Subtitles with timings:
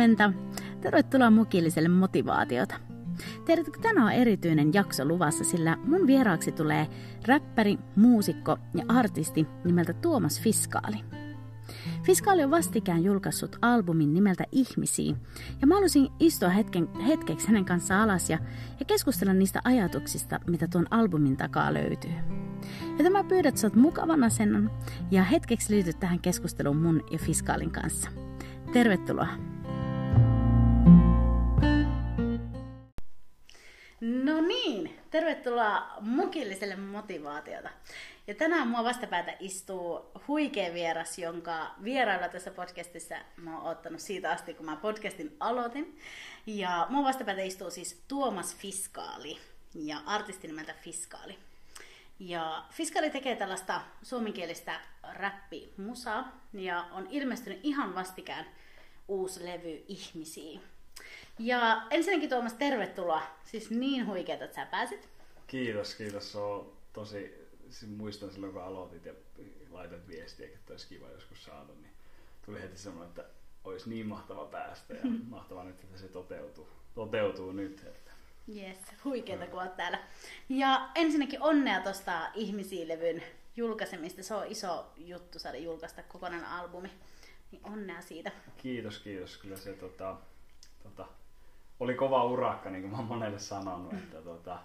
[0.00, 0.32] huomenta!
[0.80, 2.74] Tervetuloa Mukilliselle motivaatiota.
[3.46, 6.88] Tiedätkö, tänään on erityinen jakso luvassa, sillä mun vieraaksi tulee
[7.26, 10.96] räppäri, muusikko ja artisti nimeltä Tuomas Fiskaali.
[12.02, 15.16] Fiskaali on vastikään julkaissut albumin nimeltä Ihmisiä,
[15.60, 18.38] ja mä halusin istua hetken, hetkeksi hänen kanssaan alas ja,
[18.78, 22.14] ja keskustella niistä ajatuksista, mitä tuon albumin takaa löytyy.
[22.98, 24.70] Joten mä pyydän, että sä oot mukavana sen
[25.10, 28.10] ja hetkeksi liityt tähän keskusteluun mun ja Fiskaalin kanssa.
[28.72, 29.28] Tervetuloa!
[35.10, 37.70] Tervetuloa mukilliselle motivaatiota.
[38.26, 44.30] Ja tänään mua vastapäätä istuu huikea vieras, jonka vierailla tässä podcastissa mä oon ottanut siitä
[44.30, 45.98] asti, kun mä podcastin aloitin.
[46.46, 49.38] Ja mua vastapäätä istuu siis Tuomas Fiskaali
[49.74, 51.38] ja artisti nimeltä Fiskaali.
[52.18, 54.80] Ja Fiskaali tekee tällaista suomenkielistä
[55.12, 58.46] räppimusaa ja on ilmestynyt ihan vastikään
[59.08, 60.60] uusi levy Ihmisiä.
[61.40, 63.22] Ja ensinnäkin Tuomas, tervetuloa.
[63.44, 65.08] Siis niin huikeeta, että sä pääsit.
[65.46, 66.32] Kiitos, kiitos.
[66.32, 69.12] Se on tosi, siis muistan silloin kun aloitit ja
[69.70, 71.92] laitat viestiä, että olisi kiva joskus saada, niin
[72.46, 73.24] tuli heti semmoinen, että
[73.64, 77.84] olisi niin mahtava päästä ja mahtavaa nyt, että se toteutuu, toteutuu nyt.
[77.86, 78.10] Että.
[78.56, 79.98] Yes, huikeeta kun oot täällä.
[80.48, 83.22] Ja ensinnäkin onnea tuosta Ihmisiä-levyn
[83.56, 84.22] julkaisemista.
[84.22, 86.90] Se on iso juttu saada julkaista kokonainen albumi.
[87.52, 88.32] Niin onnea siitä.
[88.56, 89.36] Kiitos, kiitos.
[89.36, 90.16] Kyllä se tota,
[90.82, 91.06] tota,
[91.80, 94.58] oli kova urakka, niin kuin mä oon monelle sanonut, että tota,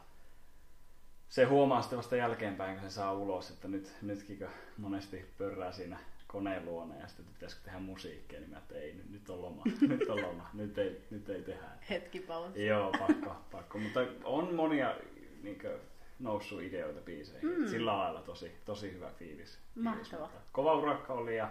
[1.30, 5.98] se huomaa sitten vasta jälkeenpäin, kun se saa ulos, että nyt, nytkin monesti pörrää siinä
[6.28, 9.64] koneen luona ja sitten pitäisikö tehdä musiikkia, niin mä että ei, nyt, nyt on loma,
[9.88, 11.66] nyt on loma, nyt ei, nyt ei tehdä.
[11.90, 12.66] Hetki pausi.
[12.66, 13.80] Joo, pakko, pakko.
[13.80, 14.96] Mutta on monia
[15.44, 15.74] niin kuin,
[16.20, 17.60] noussut ideoita biiseihin.
[17.60, 17.68] Mm.
[17.68, 19.60] Sillä lailla tosi, tosi hyvä fiilis.
[19.76, 20.28] Mahtavaa.
[20.28, 21.50] Fiilis, kova urakka oli ja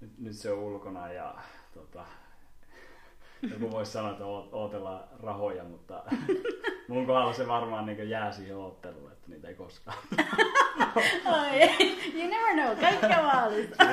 [0.00, 1.34] nyt, nyt se on ulkona ja
[1.74, 2.06] tota,
[3.50, 6.02] joku voisi sanoa, että ootellaan rahoja, mutta
[6.88, 9.98] mun kohdalla se varmaan niin jää siihen ootteluun, että niitä ei koskaan.
[11.26, 11.60] Oi,
[12.14, 13.84] you never know, kaikkea mahdollista.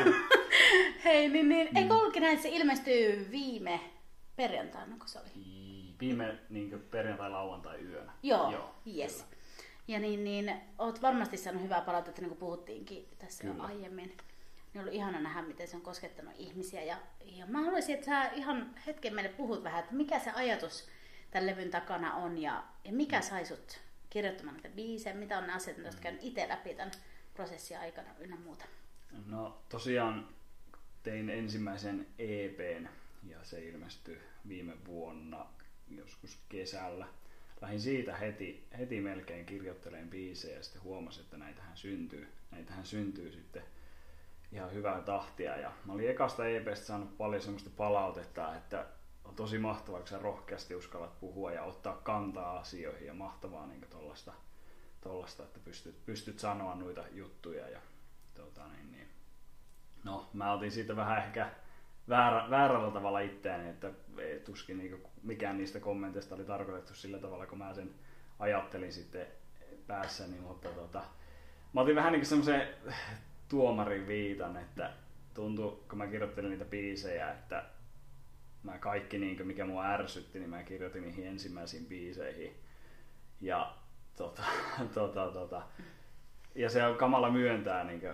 [1.04, 1.78] Hei, niin, niin mm.
[1.78, 3.80] eikö ollutkin näin, että se ilmestyy viime
[4.36, 5.30] perjantaina, kun se oli?
[6.00, 8.12] Viime niin perjantai-lauantai yönä.
[8.24, 9.14] Joo, Joo yes.
[9.14, 9.42] Kyllä.
[9.88, 13.56] Ja niin, niin, oot varmasti saanut hyvää palautetta, niin kuin puhuttiinkin tässä Kyllä.
[13.58, 14.18] jo aiemmin
[14.74, 16.84] niin oli ihana nähdä, miten se on koskettanut ihmisiä.
[16.84, 20.88] Ja, ja mä haluaisin, että sä ihan hetken meille puhut vähän, että mikä se ajatus
[21.32, 23.80] tämän levyn takana on ja, ja mikä sai sut
[24.10, 25.98] kirjoittamaan näitä biisejä, mitä on ne asiat, mitä mm.
[26.02, 26.92] käynyt itse läpi tämän
[27.34, 28.66] prosessin aikana ynnä muuta.
[29.26, 30.28] No tosiaan
[31.04, 32.88] tein ensimmäisen EPn
[33.28, 34.18] ja se ilmestyi
[34.48, 35.46] viime vuonna
[35.90, 37.08] joskus kesällä.
[37.62, 43.32] Lähdin siitä heti, heti melkein kirjoittelemaan biisejä ja sitten huomasin, että näitähän syntyy, näitähän syntyy
[43.32, 43.64] sitten
[44.52, 45.58] ihan hyvää tahtia.
[45.58, 48.86] Ja mä olin ekasta EPstä saanut paljon semmoista palautetta, että
[49.26, 53.86] on tosi mahtavaa, kun sä rohkeasti uskallat puhua ja ottaa kantaa asioihin ja mahtavaa niin
[53.90, 54.34] tollasta,
[55.02, 57.70] tollasta, että pystyt, pystyt sanoa noita juttuja.
[57.70, 57.80] Ja,
[58.34, 59.08] tota, niin, niin.
[60.04, 61.50] No, mä otin siitä vähän ehkä
[62.10, 63.92] väärä, väärällä tavalla itseäni, että
[64.46, 67.96] tuskin niin mikään niistä kommenteista oli tarkoitettu sillä tavalla, kun mä sen
[68.40, 69.28] ajattelin sitten
[69.88, 71.04] päässäni, mutta tota,
[71.74, 72.68] mä otin vähän niin semmoisen
[73.52, 74.94] tuomarin viitan, että
[75.34, 77.64] tuntui, kun mä kirjoittelin niitä biisejä, että
[78.64, 82.56] mä kaikki, niin mikä mua ärsytti, niin mä kirjoitin niihin ensimmäisiin biiseihin.
[83.42, 83.74] Ja,
[84.18, 84.44] tota,
[84.94, 85.62] tota, tota.
[86.56, 88.14] ja se on kamala myöntää, niin kuin,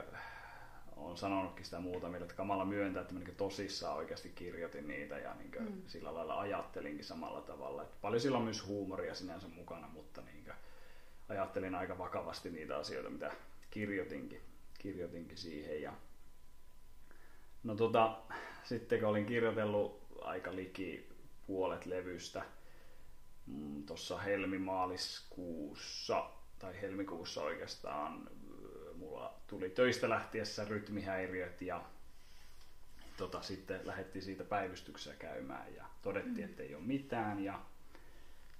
[0.96, 5.34] on sanonutkin sitä muutamille, että kamala myöntää, että mä niin tosissaan oikeasti kirjoitin niitä ja
[5.34, 5.82] niin mm.
[5.88, 7.82] sillä lailla ajattelinkin samalla tavalla.
[7.82, 10.54] Että paljon sillä on myös huumoria sinänsä mukana, mutta niin
[11.30, 13.32] ajattelin aika vakavasti niitä asioita, mitä
[13.70, 14.42] kirjoitinkin
[14.78, 15.82] kirjoitinkin siihen.
[15.82, 15.94] Ja...
[17.64, 18.18] No tota,
[18.64, 21.10] sitten kun olin kirjoitellut aika liki
[21.48, 22.46] puolet levystä
[23.46, 26.30] mm, tuossa helmimaaliskuussa
[26.60, 28.30] tai helmikuussa oikeastaan
[28.96, 31.84] mulla tuli töistä lähtiessä rytmihäiriöt ja
[33.18, 36.44] tota, sitten lähdettiin siitä päivystyksessä käymään ja todettiin, mm.
[36.44, 37.62] että ei ole mitään ja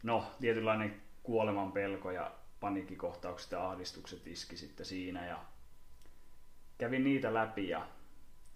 [0.04, 5.46] no tietynlainen kuoleman pelko ja paniikkikohtaukset ja ahdistukset iski sitten siinä ja
[6.78, 7.88] kävin niitä läpi ja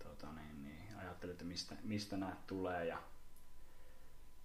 [0.04, 2.86] tota, niin, niin, ajattelin, että mistä, mistä nämä tulee.
[2.86, 2.98] Ja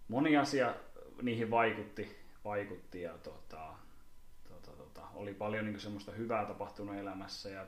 [0.09, 0.75] moni asia
[1.23, 3.75] niihin vaikutti, vaikutti ja tota,
[4.49, 7.67] tota, tota, oli paljon niin semmoista hyvää tapahtunut elämässä ja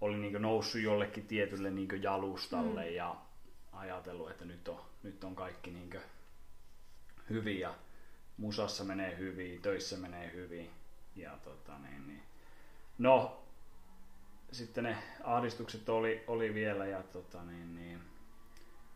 [0.00, 2.94] oli niin noussut jollekin tietylle niin jalustalle mm.
[2.94, 3.16] ja
[3.72, 5.90] ajatellut, että nyt on, nyt on kaikki niin
[7.30, 7.74] hyvin ja
[8.36, 10.70] musassa menee hyvin, töissä menee hyvin.
[11.16, 12.22] Ja tota, niin, niin.
[12.98, 13.42] No,
[14.52, 18.00] sitten ne ahdistukset oli, oli vielä ja tota, niin, niin,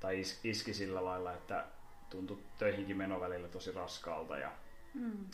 [0.00, 1.64] tai is, iski sillä lailla, että
[2.10, 4.52] tuntui töihinkin meno välillä tosi raskaalta ja
[4.94, 5.26] mm.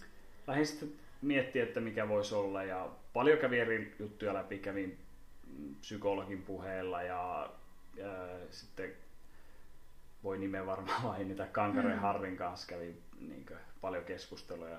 [0.46, 0.92] lähdin sitten
[1.22, 4.98] miettiä, että mikä voisi olla ja paljon kävi eri juttuja läpi, kävin
[5.80, 7.50] psykologin puheella ja,
[7.96, 8.10] ja
[8.50, 8.92] sitten
[10.24, 12.02] voi nimeä varmaan mainita, Kankareen mm.
[12.02, 14.78] Harrin kanssa kävi niin kuin, paljon keskusteluja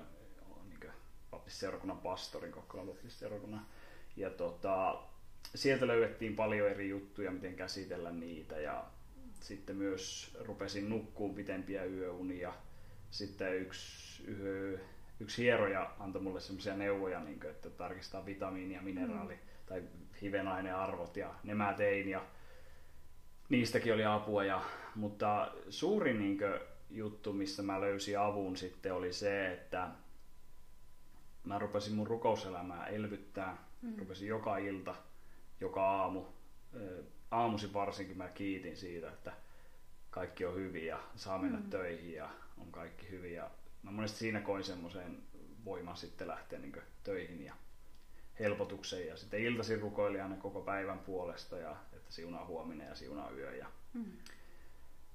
[0.68, 0.92] niin
[1.30, 3.66] Baptistiseurakunnan pastorin, Kokkolan Baptistiseurakunnan.
[4.16, 5.02] Ja tota,
[5.54, 8.84] sieltä löydettiin paljon eri juttuja, miten käsitellä niitä ja
[9.40, 12.52] sitten myös rupesin nukkuun pitempiä yöunia.
[13.10, 14.24] Sitten yksi,
[15.20, 19.66] yksi hieroja antoi mulle sellaisia neuvoja, niin kuin, että tarkistaa vitamiini- ja mineraali- mm.
[19.66, 19.82] tai
[20.22, 22.26] hivenainearvot ja ne mä tein ja
[23.48, 24.44] niistäkin oli apua.
[24.44, 24.62] Ja,
[24.94, 26.60] mutta suurin niin kuin,
[26.90, 29.88] juttu, missä mä löysin avun sitten oli se, että
[31.44, 33.68] mä rupesin mun rukouselämää elvyttää.
[33.82, 33.98] Mm.
[33.98, 34.94] Rupesin joka ilta,
[35.60, 36.24] joka aamu.
[37.30, 39.32] Aamusi varsinkin mä kiitin siitä, että
[40.10, 41.70] kaikki on hyvin ja saa mennä mm.
[41.70, 43.34] töihin ja on kaikki hyvin.
[43.34, 43.50] Ja
[43.82, 45.22] mä monesti siinä koin semmoisen
[45.64, 47.54] voiman sitten lähteä niin töihin ja
[48.38, 49.06] helpotuksen.
[49.06, 53.56] Ja sitten iltaisin rukoili aina koko päivän puolesta ja että siunaa huominen ja siunaa yö.
[53.56, 54.12] Ja mm.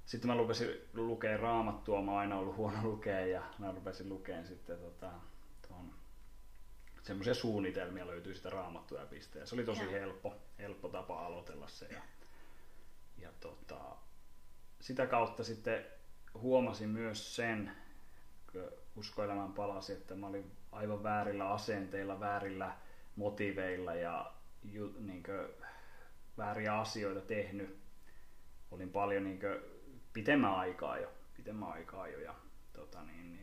[0.05, 4.47] Sitten mä lupesin lukea raamattua, mä oon aina ollut huono lukea ja mä rupesin lukemaan
[4.47, 5.11] sitten tota,
[7.03, 9.45] semmoisia suunnitelmia löytyy sitä raamattuja pisteä.
[9.45, 11.85] Se oli tosi helppo, helppo tapa aloitella se.
[11.85, 12.01] Ja,
[13.17, 13.95] ja tota,
[14.81, 15.85] sitä kautta sitten
[16.33, 17.71] huomasin myös sen,
[18.51, 22.77] kun uskoelämän palasi, että mä olin aivan väärillä asenteilla, väärillä
[23.15, 24.33] motiveilla ja
[24.63, 25.47] ju, niin kuin,
[26.37, 27.77] vääriä asioita tehnyt.
[28.71, 29.59] Olin paljon niin kuin,
[30.13, 32.35] pitemmän aikaa jo, pitemmän aikaa jo ja
[32.73, 33.42] tota niin, niin,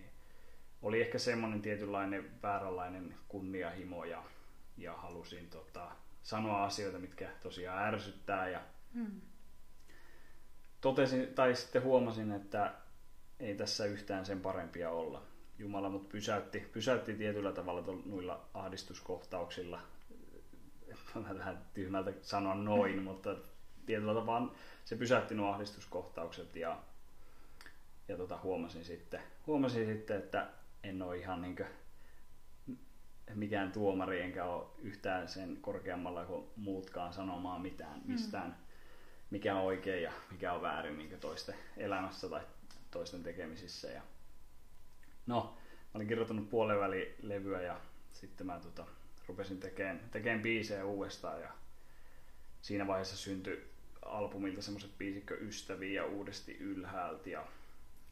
[0.82, 4.22] oli ehkä semmoinen tietynlainen vääränlainen kunniahimo ja,
[4.76, 5.90] ja halusin tota,
[6.22, 8.60] sanoa asioita, mitkä tosiaan ärsyttää ja
[8.94, 9.20] mm.
[10.80, 12.74] totesin, tai sitten huomasin, että
[13.40, 15.22] ei tässä yhtään sen parempia olla.
[15.58, 19.80] Jumala mut pysäytti, pysäytti tietyllä tavalla noilla ahdistuskohtauksilla.
[21.38, 23.36] Vähän tyhmältä sanoa noin, mutta
[23.86, 24.54] tietyllä tavalla
[24.84, 26.78] se pysäytti nuo ahdistuskohtaukset ja,
[28.08, 30.46] ja tota, huomasin, sitten, huomasin sitten, että
[30.82, 31.56] en ole ihan niin
[33.34, 38.54] mikään tuomari enkä ole yhtään sen korkeammalla kuin muutkaan sanomaan mitään mistään, mm.
[39.30, 42.40] mikä on oikein ja mikä on väärin niin toisten elämässä tai
[42.90, 43.88] toisten tekemisissä.
[43.88, 44.02] Ja...
[45.26, 47.80] No, mä olin kirjoittanut puolen levyä ja
[48.12, 48.86] sitten mä tota,
[49.28, 51.50] rupesin tekemään, tekemään biisejä uudestaan ja
[52.62, 53.70] siinä vaiheessa syntyi
[54.02, 57.46] albumilta semmoiset biisikkö Ystäviä ja Uudesti ylhäältä ja,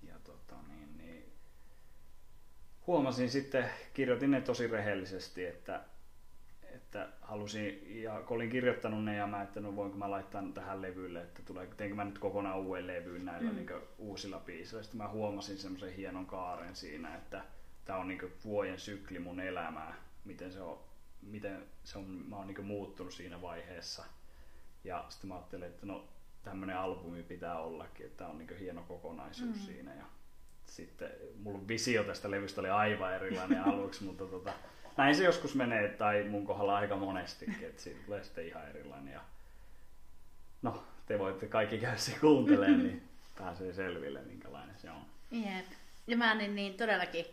[0.03, 0.78] ja tota, niin,
[2.89, 5.81] huomasin sitten, kirjoitin ne tosi rehellisesti, että,
[6.75, 10.83] että halusin, ja kun olin kirjoittanut ne ja mä, että no voinko mä laittaa tähän
[10.83, 13.57] levylle, että tulee, teenkö mä nyt kokonaan uuden levyyn näillä mm.
[13.57, 14.83] niin uusilla biiseillä.
[14.83, 17.45] Sitten mä huomasin semmoisen hienon kaaren siinä, että
[17.85, 20.79] tämä on niin vuoden sykli mun elämää, miten se on,
[21.23, 24.05] miten se on, mä oon niin muuttunut siinä vaiheessa–
[24.85, 26.09] ja sitten mä ajattelin, että no
[26.43, 29.67] tämmöinen albumi pitää ollakin, että on niin hieno kokonaisuus mm.
[29.67, 29.95] siinä.
[29.95, 30.05] Ja
[30.69, 31.11] sitten
[31.43, 34.53] mulla visio tästä levystä oli aivan erilainen aluksi, mutta tota,
[34.97, 39.13] näin se joskus menee, tai mun kohdalla aika monestikin, että siitä tulee sitten ihan erilainen.
[39.13, 39.21] Ja
[40.63, 43.03] no, te voitte kaikki käydä se kuuntelemaan, niin
[43.39, 45.07] pääsee selville, minkälainen se on.
[45.31, 45.67] Jep.
[46.07, 47.25] Ja mä niin, niin todellakin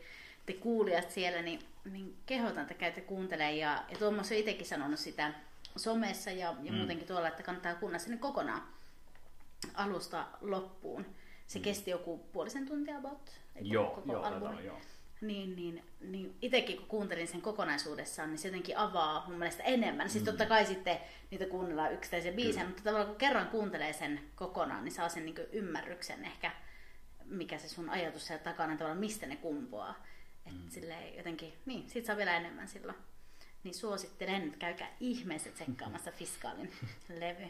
[0.45, 1.59] te kuulijat siellä, niin,
[1.91, 3.57] niin kehotan, että käytte kuuntelemaan.
[3.57, 5.33] Ja, ja Tuomas on itsekin sanonut sitä
[5.75, 6.77] somessa ja, ja mm.
[6.77, 8.61] muutenkin tuolla, että kannattaa kuunnella sinne kokonaan
[9.73, 11.05] alusta loppuun.
[11.47, 11.63] Se mm.
[11.63, 14.65] kesti joku puolisen tuntia about, joo, koko joo, albumi.
[14.65, 14.81] joo.
[15.21, 20.09] Niin, niin, niin itsekin kun kuuntelin sen kokonaisuudessaan, niin se jotenkin avaa mun mielestä enemmän.
[20.09, 20.25] Siis mm.
[20.25, 20.97] totta kai sitten
[21.31, 25.35] niitä kuunnellaan yksittäisiä biisejä, mutta tavallaan kun kerran kuuntelee sen kokonaan, niin saa sen niin
[25.51, 26.51] ymmärryksen ehkä,
[27.25, 30.05] mikä se sun ajatus siellä takana, tavallaan mistä ne kumpuaa.
[30.45, 30.69] Että mm.
[30.69, 32.97] silleen jotenkin, niin, siitä saa vielä enemmän silloin
[33.63, 36.71] niin suosittelen, että käykää ihmeessä tsekkaamassa Fiskaalin
[37.19, 37.47] levy.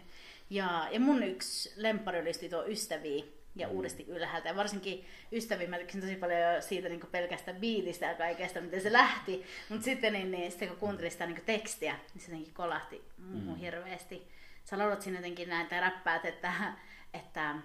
[0.49, 3.25] Ja, ja mun yksi lemppari oli tuo Ystäviä
[3.55, 3.73] ja mm.
[3.73, 4.49] uudesti ylhäältä.
[4.49, 8.93] Ja varsinkin Ystäviä mä tykkäsin tosi paljon siitä niin pelkästä biitistä ja kaikesta, miten se
[8.93, 9.45] lähti.
[9.69, 13.53] Mutta sitten, niin, niin, sitten kun kuuntelin sitä niin tekstiä, niin se jotenkin kolahti muuhun
[13.53, 13.59] mm.
[13.59, 14.27] hirveästi.
[14.63, 16.53] Sä laulat siinä jotenkin näin, tai räppäät, että,
[17.13, 17.61] että äh,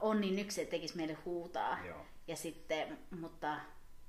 [0.00, 1.78] Onni Nykse tekisi meille huutaa.
[1.86, 2.06] Joo.
[2.28, 3.56] Ja sitten, mutta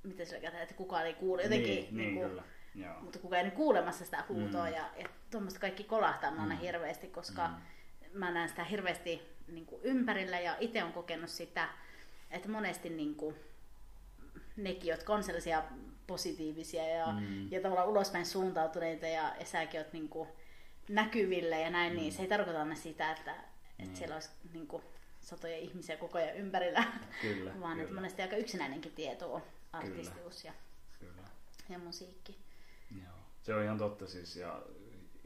[0.02, 1.74] miten se oli, että kukaan ei kuule jotenkin.
[1.74, 2.42] Niin, niin kuin, kyllä.
[2.74, 3.00] Joo.
[3.00, 4.72] mutta kukaan ei nyt kuulemassa sitä huutoa mm.
[4.72, 6.38] ja, ja tuommoista kaikki kolahtaa mm.
[6.40, 8.18] aina hirveästi, koska Mm.
[8.18, 11.68] mä näen sitä hirveästi niin kuin ympärillä ja itse on kokenut sitä,
[12.30, 13.36] että monesti niin kuin,
[14.56, 15.62] nekin, jotka on sellaisia
[16.06, 17.52] positiivisia ja, Mm.
[17.52, 20.28] ja tavallaan ulospäin suuntautuneita ja, ja säkin oot niin kuin,
[20.88, 21.96] näkyville ja näin, mm.
[21.98, 23.44] niin se ei tarkoita aina sitä, että, että
[23.78, 23.96] Niin.
[23.96, 24.82] siellä olisi niin kuin,
[25.20, 26.84] satoja ihmisiä koko ajan ympärillä,
[27.22, 28.00] Kyllä, vaan että kyllä.
[28.00, 30.52] monesti aika yksinäinenkin tieto on artistius ja,
[31.00, 31.22] Kyllä.
[31.68, 32.38] ja musiikki.
[32.96, 33.14] Joo.
[33.42, 34.62] Se on ihan totta siis ja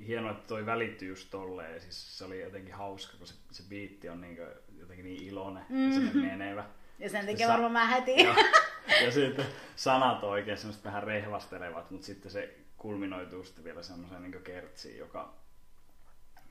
[0.06, 1.74] hienoa, että toi välittyi just tolleen.
[1.74, 4.38] Ja siis se oli jotenkin hauska, kun se, se biitti on niin
[4.78, 5.88] jotenkin niin iloinen mm.
[5.88, 6.64] ja semmoinen menevä.
[6.98, 8.22] Ja sen Se takia sa- varmaan mä heti.
[8.22, 8.34] Joo.
[9.04, 14.42] ja sitten sanat oikein semmoista vähän rehvastelevat, mutta sitten se kulminoituu sitten vielä semmoiseen niin
[14.42, 15.34] kertsiin, joka,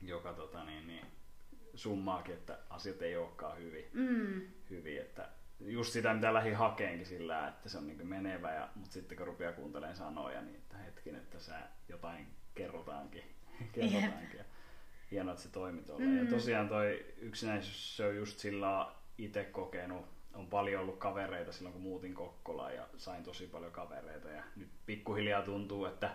[0.02, 1.06] joka tota niin, niin,
[1.74, 3.84] summaakin, että asiat ei olekaan hyvin.
[3.92, 4.42] Mm.
[4.70, 5.28] hyvin että
[5.60, 9.26] just sitä, mitä lähi hakeenkin sillä, että se on niin menevä, ja, mutta sitten kun
[9.26, 13.24] rupeaa kuuntelemaan sanoja, niin että hetkin, että sä jotain kerrotaankin.
[13.74, 14.38] kerrotaankin.
[14.38, 14.44] Ja
[15.10, 16.04] hienoa, että se toimi tuolla.
[16.04, 16.18] Mm.
[16.18, 18.86] Ja tosiaan toi yksinäisyys, se on just sillä
[19.18, 24.28] itse kokenut, on paljon ollut kavereita silloin, kun muutin Kokkolaan ja sain tosi paljon kavereita.
[24.28, 26.10] Ja nyt pikkuhiljaa tuntuu, että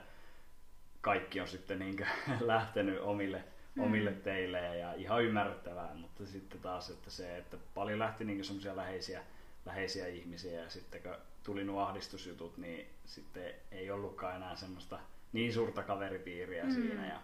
[1.01, 2.07] kaikki on sitten niin
[2.39, 3.43] lähtenyt omille,
[3.75, 3.83] mm.
[3.83, 8.75] omille teille ja ihan ymmärrettävää, mutta sitten taas, että se, että paljon lähti niin semmoisia
[8.75, 9.23] läheisiä,
[9.65, 14.99] läheisiä ihmisiä ja sitten kun tuli nuo ahdistusjutut, niin sitten ei ollutkaan enää semmoista
[15.33, 16.71] niin suurta kaveripiiriä mm.
[16.71, 17.19] siinä ja,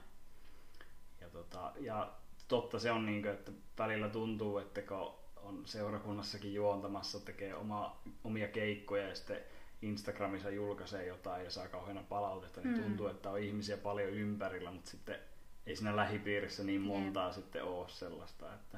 [1.31, 2.11] tota, ja
[2.47, 8.01] totta se on, niin kuin, että välillä tuntuu, että kun on seurakunnassakin juontamassa, tekee oma,
[8.23, 9.41] omia keikkoja ja sitten
[9.81, 12.83] Instagramissa julkaisee jotain ja saa kauheana palautetta, niin Mm.
[12.83, 15.19] tuntuu, että on ihmisiä paljon ympärillä, mutta sitten
[15.65, 18.77] ei siinä lähipiirissä niin montaa sitten ole sellaista, että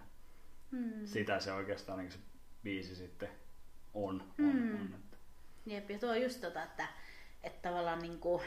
[0.72, 1.06] Mm.
[1.06, 2.18] sitä se oikeastaan niin se
[2.64, 3.30] biisi sitten
[3.94, 4.22] on.
[4.40, 4.76] on, Mm.
[4.82, 5.18] on että.
[5.66, 6.88] Jep, ja tuo on just tota, että,
[7.44, 8.42] että tavallaan niinku,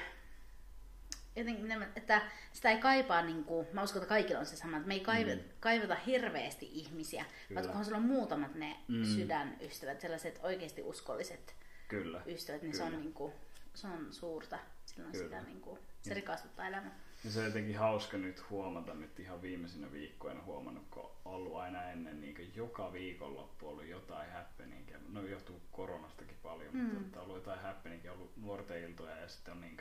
[1.36, 4.94] jotenkin, että sitä ei kaipaa, niinku, mä uskon, että kaikilla on se sama, että me
[4.94, 5.42] ei kaive, Mm.
[5.60, 7.58] kaivata hirveästi ihmisiä, Kyllä.
[7.60, 9.04] vaan kunhan sulla on muutamat ne Mm.
[9.04, 11.54] sydänystävät, sellaiset oikeasti uskolliset
[11.88, 12.22] Kyllä.
[12.26, 13.02] ystävät, niin se on, Kyllä.
[13.02, 13.32] niinku,
[13.74, 14.58] se on suurta.
[14.86, 15.24] Silloin Kyllä.
[15.24, 16.16] sitä, niinku, se Mm.
[16.16, 16.98] rikastuttaa elämää.
[17.24, 21.90] Ja se on jotenkin hauska nyt huomata, nyt ihan viimeisinä viikkoina huomannut, kun ollut aina
[21.90, 24.98] ennen niin joka viikonloppu ollut jotain happeningia.
[25.08, 26.80] No johtuu koronastakin paljon, mm.
[26.94, 29.76] mutta ollut jotain happeningia, ollut nuorten iltoja ja sitten on niin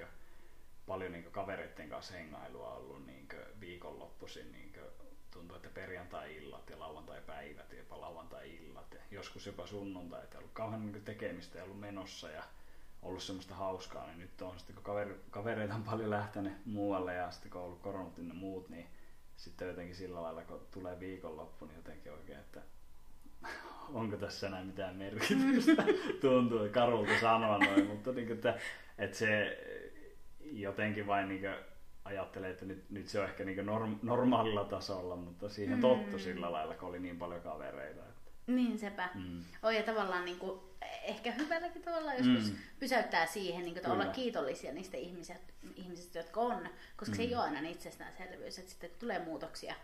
[0.88, 3.28] paljon niin kavereiden kanssa hengailua ollut niin
[3.60, 4.52] viikonloppuisin.
[4.52, 4.74] Niin
[5.32, 10.92] tuntuu, että perjantai-illat ja lauantai-päivät ja jopa lauantai-illat ja joskus jopa sunnuntai, että ollut kauhean
[10.92, 12.44] niin tekemistä ja ollut menossa ja
[13.02, 17.32] ollut semmoista hauskaa, niin nyt on sitten kun kaveri, kavereita on paljon lähtenyt muualle ja
[17.32, 18.88] sitten kun on ollut koronat ja muut, niin
[19.38, 22.62] sitten jotenkin sillä lailla, kun tulee viikonloppu, niin jotenkin oikein, että
[23.94, 25.84] onko tässä enää mitään merkitystä.
[26.22, 28.60] Tuntuu karulta sanoa noin, mutta niin kuin, että,
[28.98, 29.58] että se
[30.66, 31.42] jotenkin vain niin
[32.06, 35.82] ajattelee, että nyt, nyt se on ehkä niin norm, normaalilla tasolla, mutta siihen Mm.
[35.82, 38.00] tottu sillä lailla, kun oli niin paljon kavereita.
[38.10, 39.10] Että, Niin sepä.
[39.16, 39.44] mm.
[39.64, 40.60] On ja tavallaan niin kuin,
[41.04, 42.58] ehkä hyvälläkin tavalla joskus Mm.
[42.80, 47.34] pysäyttää siihen, niin kuin, olla kiitollisia niistä ihmisistä, ihmisistä, jotka on, koska se ei Mm.
[47.34, 49.76] ole aina niin itsestäänselvyys, että sitten kun tulee muutoksia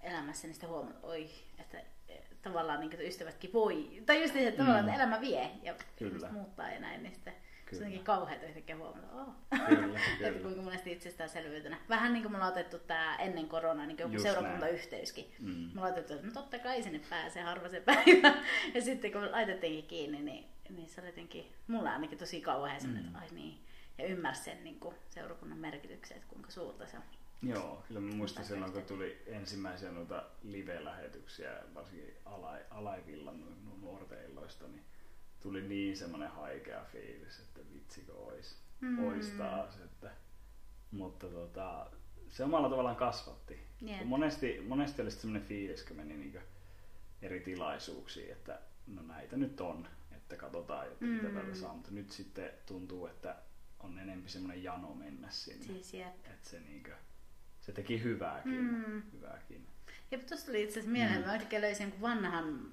[0.00, 4.48] elämässä, niin sitten huomaat, oi, että eh, tavallaan niin kuin, ystävätkin voi, tai just niin,
[4.48, 4.88] että tavallaan, Mm.
[4.90, 6.28] että elämä vie ja Kyllä.
[6.32, 7.80] muuttaa ja näin, niin sitten Kyllä.
[7.80, 9.28] on jotenkin kauheata yhtäkkiä huomata, oh.
[9.68, 10.38] Kyllä, että kyllä.
[10.42, 11.76] kuinka monesti itsestäänselvyytenä.
[11.88, 15.32] Vähän niin kuin me ollaan otettu tämä ennen koronaa, niin kuin joku seurakuntayhteyskin.
[15.40, 15.50] Mm.
[15.50, 18.34] Me ollaan otettu, että no totta kai sinne pääsee harva se päivä.
[18.74, 22.96] Ja sitten kun laitettiinkin kiinni, niin, niin se oli jotenkin, mulla ainakin tosi kauhean Mm.
[22.96, 23.58] että ai niin.
[23.98, 27.02] Ja ymmärsi sen niin kuin, seurakunnan merkityksen, että kuinka suurta se on.
[27.42, 33.76] Joo, kyllä mä muistan silloin, kun tuli ensimmäisiä noita live-lähetyksiä, varsinkin Alai, Alaivillan nu- nu-
[33.80, 34.84] nuorten illoista, niin
[35.44, 39.04] tuli niin semmoinen haikea fiilis, että vitsikö ois, Mm.
[39.06, 39.76] ois taas.
[39.80, 40.10] Että,
[40.90, 41.86] mutta tota,
[42.28, 43.58] se omalla tavallaan kasvatti.
[43.80, 43.98] Jep.
[43.98, 46.38] Kun Monesti, monesti oli semmoinen fiilis, kun meni niin
[47.22, 51.54] eri tilaisuuksiin, että no näitä nyt on, että katsotaan, että mitä Mm.
[51.54, 51.74] saa.
[51.74, 53.36] Mutta nyt sitten tuntuu, että
[53.80, 55.64] on enempi semmoinen jano mennä sinne.
[55.64, 56.14] Siis jep.
[56.26, 56.94] Että se, niinkö,
[57.60, 58.60] se teki hyvääkin.
[58.64, 59.02] Mm.
[59.12, 59.66] hyvääkin.
[60.10, 61.26] Ja tuossa tuli itse asiassa mieleen, Mm.
[61.26, 62.72] mä löysin jonkun vanhan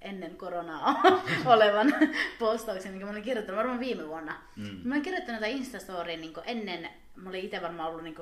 [0.00, 1.02] ennen koronaa
[1.54, 1.94] olevan
[2.38, 4.42] postauksen, minkä mä olin kirjoittanut varmaan viime vuonna.
[4.56, 4.80] Mm.
[4.84, 8.16] Mä olin kirjoittanut tätä Instastoryin niin ennen, mä olin itse varmaan ollut niin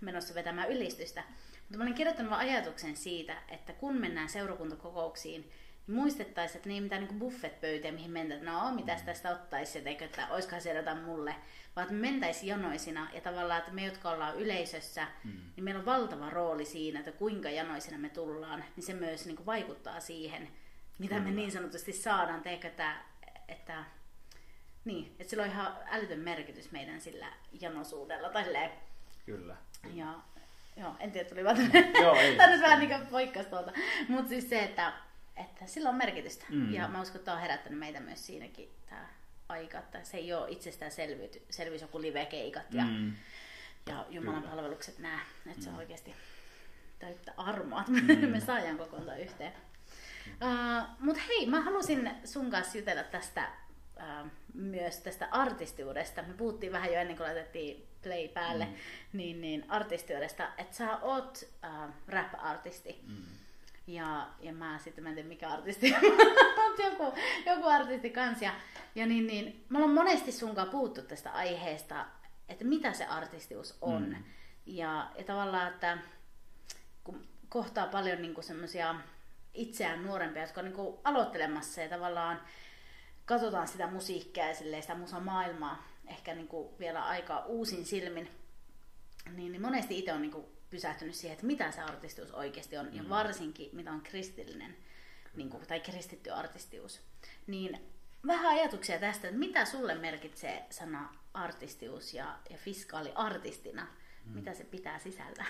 [0.00, 1.22] menossa vetämään ylistystä,
[1.58, 5.50] mutta mä olin kirjoittanut vaan ajatuksen siitä, että kun mennään seurakuntakokouksiin,
[5.86, 10.04] muistettaisiin, että ne ei mitään niin buffet-pöytiä, mihin mentä, että no, mitäs tästä ottaisi, että,
[10.04, 11.34] että olisikohan siellä jotain mulle,
[11.76, 15.30] vaan että me mentäisiin janoisina ja tavallaan, että me, jotka ollaan yleisössä, mm.
[15.56, 19.36] niin meillä on valtava rooli siinä, että kuinka janoisina me tullaan, niin se myös niin
[19.36, 20.48] kuin vaikuttaa siihen,
[20.98, 21.28] mitä Kyllä.
[21.28, 22.96] me niin sanotusti saadaan, teikö, että,
[23.48, 23.84] että
[24.84, 28.28] niin, että sillä on ihan älytön merkitys meidän sillä janosuudella.
[28.28, 28.70] Tai silleen.
[29.26, 29.56] Kyllä.
[29.94, 30.14] Ja,
[30.76, 31.56] joo, en tiedä, tuli vaan
[32.02, 32.36] Joo, ei.
[32.38, 33.72] Tämä vähän niin poikkas tuolta.
[34.08, 34.92] Mutta siis se, että,
[35.36, 36.44] että sillä on merkitystä.
[36.48, 36.72] Mm.
[36.72, 39.08] Ja mä uskon, että tämä on herättänyt meitä myös siinäkin tämä
[39.48, 40.92] aika, että se ei ole itsestään
[41.50, 43.12] selvyys joku live-keikat ja, mm.
[43.86, 44.54] ja Jumalan Kyllä.
[44.54, 45.20] palvelukset nää.
[45.46, 45.62] Että mm.
[45.62, 45.78] se on mm.
[45.78, 46.14] oikeasti
[46.98, 48.32] täyttä armoa, että mm.
[48.32, 49.52] me saadaan kokoontua yhteen.
[50.28, 53.48] Uh, Mutta hei, mä halusin sun kanssa jutella tästä
[53.96, 56.22] uh, myös tästä artistiudesta.
[56.22, 58.74] Me puhuttiin vähän jo ennen kuin laitettiin play päälle, mm.
[59.12, 63.00] niin, niin artistiudesta, että sä oot uh, rap-artisti.
[63.06, 63.24] Mm.
[63.86, 65.90] Ja, ja mä sitten, mä en tiedä mikä artisti,
[66.84, 67.12] joku,
[67.46, 68.42] joku artisti kans.
[68.42, 68.54] Ja,
[68.94, 72.06] ja niin, niin, mä oon monesti sunkaan puhuttu tästä aiheesta,
[72.48, 74.02] että mitä se artistius on.
[74.02, 74.24] Mm.
[74.66, 75.98] Ja, ja tavallaan, että
[77.04, 78.94] kun kohtaa paljon niin semmoisia
[79.54, 82.40] itseään nuorempia, jotka on niin aloittelemassa ja tavallaan
[83.24, 88.30] katsotaan sitä musiikkia ja sitä musamaailmaa ehkä niin kuin vielä aika uusin silmin,
[89.36, 92.86] niin, niin monesti itse on niin kuin pysähtynyt siihen, että mitä se artistius oikeasti on,
[92.86, 92.94] mm.
[92.94, 94.76] ja varsinkin mitä on kristillinen
[95.36, 97.00] niin kuin, tai kristitty artistius.
[97.46, 97.80] Niin
[98.26, 103.86] vähän ajatuksia tästä, että mitä sulle merkitsee sana artistius ja, ja fiskaali artistina,
[104.24, 104.32] mm.
[104.32, 105.44] mitä se pitää sisällä?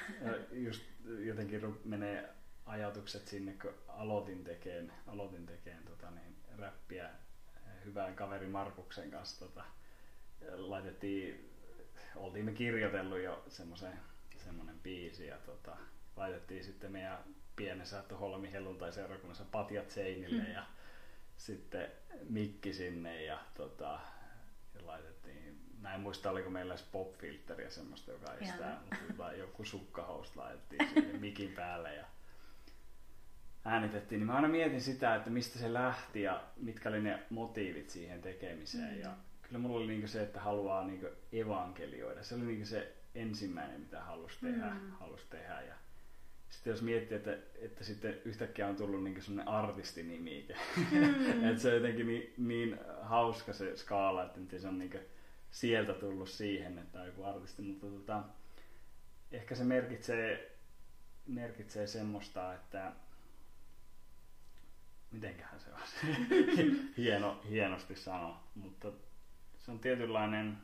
[0.53, 0.83] Just
[1.25, 2.29] jotenkin menee
[2.67, 7.11] ajatukset sinne, kun aloitin tekemään, aloitin tekemään tota, niin, räppiä
[7.85, 9.65] hyvän kaverin Markuksen kanssa tota,
[10.57, 11.51] laitettiin,
[12.17, 13.99] oltiin me kirjoitellut jo semmoisen
[14.45, 15.77] semmoinen biisi ja tota,
[16.17, 17.19] laitettiin sitten meidän
[17.57, 20.53] pienessä Holmi helluntai-seurakunnassa patjat seinille hmm.
[20.53, 20.67] ja
[21.37, 21.93] sitten
[22.29, 24.01] mikki sinne ja, tota,
[24.75, 29.65] ja laitettiin, mä en muista oliko meillä edes popfiltteriä semmoista, joka estää, mutta tota, joku
[29.65, 32.05] sukkahoust laitettiin sinne mikin päälle ja
[33.65, 37.91] äänitettiin, niin mä aina mietin sitä, että mistä se lähti ja mitkä oli ne motiivit
[37.91, 38.95] siihen tekemiseen.
[38.95, 39.01] Mm.
[39.01, 42.23] Ja kyllä mulla oli niinku se, että haluaa niinku evankelioida.
[42.23, 44.67] Se oli niinku se ensimmäinen, mitä halusi tehdä.
[44.71, 44.91] Mm.
[44.91, 45.61] Halusi tehdä.
[45.61, 45.75] Ja
[46.49, 50.57] sitten jos miettii, että, että sitten yhtäkkiä on tullut niinku sellainen artistinimike.
[50.91, 51.49] Mm.
[51.49, 54.99] että se on jotenkin niin, niin, hauska se skaala, että se on niinku
[55.51, 57.63] sieltä tullut siihen, että on joku artisti.
[57.63, 58.23] Mutta tota,
[59.33, 60.57] ehkä se merkitsee,
[61.27, 62.93] merkitsee semmoista, että
[65.15, 65.81] mitenköhän se on
[66.97, 68.93] Hieno, hienosti sano, mutta
[69.59, 70.59] se on tietynlainen,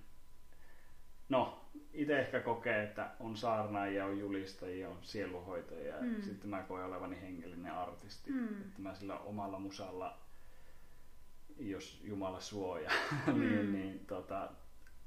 [1.29, 6.17] no itse ehkä kokee, että on saarnaajia, on julistajia, on sieluhoitajia mm.
[6.17, 8.61] ja sitten mä koen olevani hengellinen artisti, mm.
[8.61, 10.19] että mä sillä omalla musalla,
[11.59, 12.91] jos Jumala suoja,
[13.27, 13.41] mm.
[13.41, 14.51] niin, niin tota,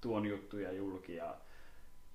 [0.01, 1.37] tuon juttuja julki ja,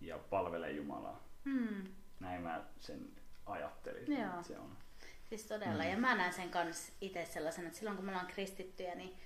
[0.00, 1.22] ja palvele Jumalaa.
[1.44, 1.84] Mm.
[2.20, 3.08] Näin mä sen
[3.46, 4.76] ajattelin, että se on.
[5.28, 5.82] Siis todella.
[5.82, 5.90] Mm.
[5.90, 9.16] Ja mä näen sen kanssa itse sellaisen, että silloin kun me ollaan kristittyjä, niin,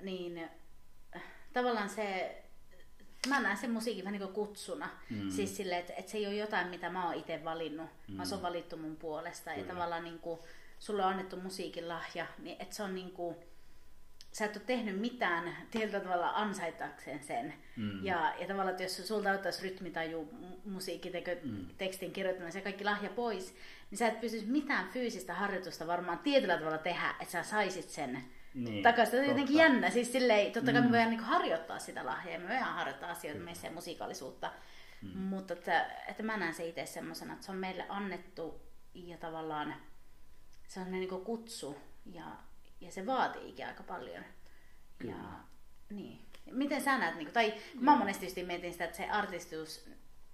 [0.00, 0.50] niin
[1.16, 2.36] äh, tavallaan se,
[3.28, 4.88] mä näen sen musiikin vähän niin kuin kutsuna.
[5.10, 5.30] Mm.
[5.30, 8.16] Siis silleen, että, että se ei ole jotain, mitä mä oon itse valinnut, mm.
[8.16, 9.50] vaan se on valittu mun puolesta.
[9.50, 9.66] Kyllä.
[9.66, 10.40] Ja tavallaan niin kuin,
[10.78, 13.36] sulle on annettu musiikin lahja, niin että se on niin kuin,
[14.38, 17.54] sä et ole tehnyt mitään tietyllä tavalla ansaitakseen sen.
[17.76, 18.04] Mm.
[18.04, 20.28] Ja, ja tavallaan, että jos sulta ottaisi rytmitaju,
[20.64, 21.66] musiikki, teko, mm.
[21.78, 23.54] tekstin kirjoittaminen ja kaikki lahja pois,
[23.90, 28.24] niin sä et pystyisi mitään fyysistä harjoitusta varmaan tietyllä tavalla tehdä, että sä saisit sen
[28.54, 29.10] niin, takaisin.
[29.10, 29.90] Se on jotenkin jännä.
[29.90, 30.86] Siis silleen, totta kai mm.
[30.86, 34.52] me voidaan niin harjoittaa sitä lahjaa, me voidaan harjoittaa asioita, meissä musiikaalisuutta.
[35.02, 35.18] Mm.
[35.18, 38.60] Mutta että, että mä näen se itse semmoisena, että se on meille annettu
[38.94, 39.74] ja tavallaan
[40.68, 42.24] se on niin kutsu ja
[42.80, 44.24] ja se vaatiikin aika paljon.
[44.98, 45.12] Kyllä.
[45.12, 45.40] Ja,
[45.90, 46.26] niin.
[46.50, 49.90] Miten sä näet, niin kuin, tai kun mä monesti mietin sitä, että se artistus,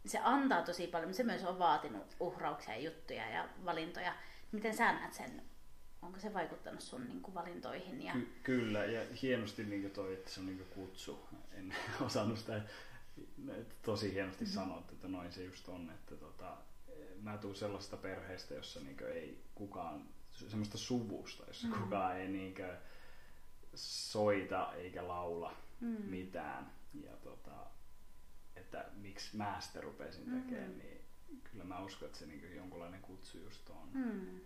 [0.07, 4.15] se antaa tosi paljon, mutta se myös on vaatinut uhrauksia, juttuja ja valintoja.
[4.53, 5.43] Miten sä näet sen?
[6.03, 8.03] Onko se vaikuttanut sun niin kuin, valintoihin?
[8.03, 8.13] Ja...
[8.13, 11.29] Ky- kyllä, ja hienosti niin kuin toi, että se on niin kuin kutsu.
[11.53, 11.75] En
[12.07, 12.63] osannut sitä
[13.83, 14.55] tosi hienosti mm-hmm.
[14.55, 15.91] sanoa, että noin se just on.
[15.91, 16.57] Että tota,
[17.23, 21.73] mä tuun sellaista perheestä, jossa niin ei kukaan semmoista suvusta, jossa mm.
[21.73, 22.77] kukaan ei niinkö
[23.75, 26.03] soita eikä laula mm.
[26.03, 26.73] mitään.
[27.05, 27.67] Ja tota,
[28.57, 30.43] että miksi mä sitä rupesin mm.
[30.43, 31.01] tekemään, niin
[31.51, 33.89] kyllä mä uskon, että se niinku jonkunlainen kutsu just on.
[33.93, 34.41] Mm.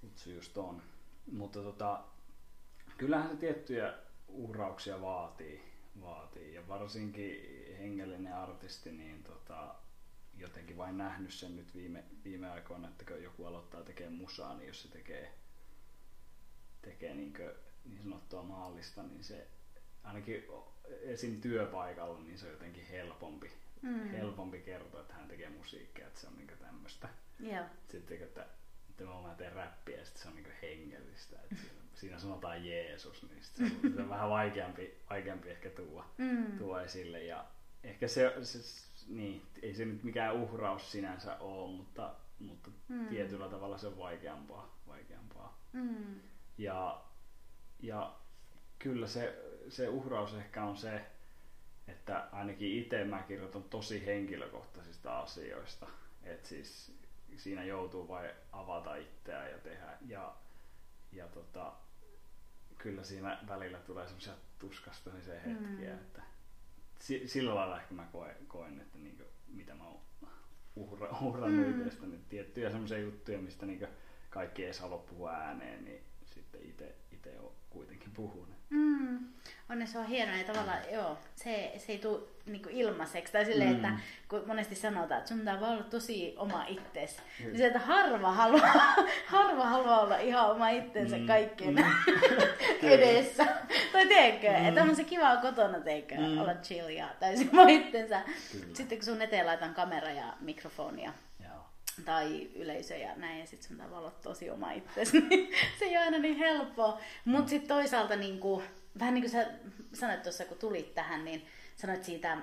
[0.00, 0.82] Kutsu just on.
[1.32, 2.04] Mutta tota,
[2.96, 3.94] kyllähän se tiettyjä
[4.28, 5.62] uhrauksia vaatii,
[6.00, 6.54] vaatii.
[6.54, 7.36] Ja varsinkin
[7.78, 9.74] hengellinen artisti, niin tota,
[10.42, 14.68] jotenkin vain nähnyt sen nyt viime, viime aikoina, että kun joku aloittaa tekemään musaa, niin
[14.68, 15.32] jos se tekee
[16.82, 17.50] tekee niin, kuin,
[17.84, 19.46] niin sanottua maallista, niin se
[20.04, 20.44] ainakin
[21.02, 21.40] esim.
[21.40, 23.52] työpaikalla, niin se on jotenkin helpompi,
[23.82, 24.08] mm.
[24.08, 27.08] helpompi kertoa, että hän tekee musiikkia, että se on niin tämmöistä.
[27.40, 27.64] Joo.
[27.88, 28.46] Sitten, että,
[28.90, 31.36] että mä teen räppiä ja sitten se on niin hengellistä.
[31.42, 36.04] Että siinä, siinä sanotaan Jeesus, niin se on, se on vähän vaikeampi, vaikeampi ehkä tuoda,
[36.18, 36.58] mm.
[36.58, 37.24] tuoda esille.
[37.24, 37.46] Ja
[37.84, 38.58] ehkä se, se,
[39.08, 43.06] niin, ei se nyt mikään uhraus sinänsä ole, mutta, mutta mm.
[43.06, 44.78] tietyllä tavalla se on vaikeampaa.
[44.86, 45.60] vaikeampaa.
[45.72, 46.20] Mm.
[46.58, 47.04] Ja,
[47.80, 48.14] ja
[48.78, 51.00] kyllä se, se uhraus ehkä on se,
[51.88, 55.86] että ainakin itse mä kirjoitan tosi henkilökohtaisista asioista.
[56.22, 56.92] Että siis
[57.36, 59.98] siinä joutuu vain avata itseään ja tehdä.
[60.06, 60.34] Ja,
[61.12, 61.72] ja tota,
[62.78, 65.98] kyllä siinä välillä tulee semmoisia tuskastumisen hetkiä, mm.
[65.98, 66.22] että
[67.26, 70.00] sillä lailla ehkä mä koen, koen että niinku, mitä mä oon
[70.76, 71.80] uhra, uhrannut mm.
[71.80, 73.86] itsestä, niin tiettyjä semmoisia juttuja, mistä niinku
[74.30, 76.60] kaikki ei saa puhua ääneen, niin sitten
[77.12, 78.61] itse on kuitenkin puhunut.
[78.72, 79.18] Mm.
[79.70, 83.32] Onneksi on hienoa ja tavallaan joo, se, se ei tule niinku ilmaiseksi.
[83.32, 83.76] Tai silleen, mm.
[83.76, 83.92] että
[84.28, 87.16] kun monesti sanotaan, että sun pitää olla tosi oma itsesi.
[87.38, 87.46] Mm.
[87.46, 88.94] Niin se, että harva haluaa,
[89.26, 91.26] harva haluaa olla ihan oma itsensä mm.
[91.26, 91.84] kaikkien mm.
[92.88, 93.46] edessä.
[93.92, 94.68] tai teekö, mm.
[94.68, 96.38] että on se kiva kotona teekö, mm.
[96.38, 98.22] olla chill ja täysin oma itsensä.
[98.52, 98.66] Kyllä.
[98.72, 101.12] Sitten kun sun eteen laitan kamera ja mikrofonia,
[102.04, 106.04] tai yleisö ja näin, ja sitten sun olla tosi oma itsesi, niin se ei ole
[106.04, 107.00] aina niin helppoa.
[107.24, 108.64] Mutta sitten toisaalta, niin kuin,
[108.98, 109.46] vähän niin kuin sä
[109.92, 112.38] sanoit tuossa, kun tulit tähän, niin sanoit siitä,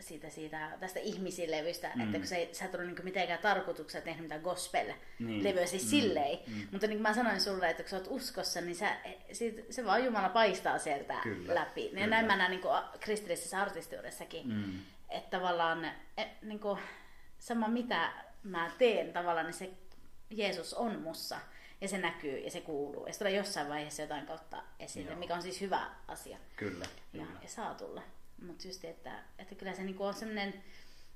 [0.00, 2.00] siitä, siitä tästä ihmisilevystä, mm.
[2.00, 5.68] että kun sä, sä et ole niin mitenkään tarkoituksella tehnyt mitään gospel-levyä, niin.
[5.68, 5.90] siis mm.
[5.90, 6.38] silleen.
[6.46, 6.66] Mm.
[6.70, 8.96] Mutta niin kuin mä sanoin sulle, että kun sä oot uskossa, niin sä,
[9.32, 11.90] sit, se vaan Jumala paistaa sieltä kyllä, läpi.
[11.92, 12.62] Ja näin mä näen niin
[13.00, 14.78] kristillisessä artistiudessakin, mm.
[15.08, 16.78] että tavallaan et, niin kuin,
[17.38, 18.10] sama mitä
[18.44, 19.70] mä teen tavallaan, niin se
[20.30, 21.40] Jeesus on mussa.
[21.80, 23.06] Ja se näkyy ja se kuuluu.
[23.06, 25.18] Ja se tulee jossain vaiheessa jotain kautta esille, Joo.
[25.18, 26.38] mikä on siis hyvä asia.
[26.56, 26.86] Kyllä.
[27.12, 28.02] Ja, ja saa tulla.
[28.46, 30.64] Mutta just, että, että kyllä se niinku on semmoinen,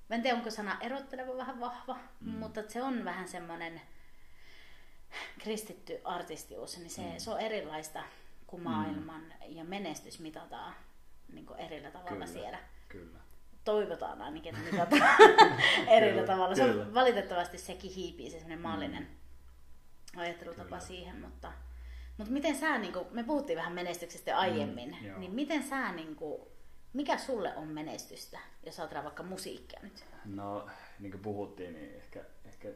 [0.09, 2.31] mä en tiedä onko sana erotteleva vähän vahva, mm.
[2.31, 3.81] mutta se on vähän semmoinen
[5.43, 7.19] kristitty artistius, niin se, mm.
[7.19, 8.03] se on erilaista
[8.47, 8.71] kuin mm.
[8.71, 9.57] maailman mm.
[9.57, 10.75] ja menestys mitataan
[11.33, 12.27] niin erillä tavalla kyllä.
[12.27, 12.59] siellä.
[12.89, 13.28] Kyllä
[13.73, 15.21] toivotaan ainakin, että mitataan
[15.97, 16.55] eri tavalla.
[16.55, 20.21] Se on, valitettavasti sekin hiipii, se semmoinen maallinen mm.
[20.21, 20.81] ajattelutapa kyllä.
[20.81, 21.53] siihen, mutta,
[22.17, 26.17] mutta miten sä, niin kuin, me puhuttiin vähän menestyksestä aiemmin, mm, niin miten sä, niin
[26.17, 26.43] kuin,
[26.93, 30.05] mikä sulle on menestystä, jos ajatellaan vaikka musiikkia nyt?
[30.25, 30.67] No,
[30.99, 32.69] niin kuin puhuttiin, niin ehkä, ehkä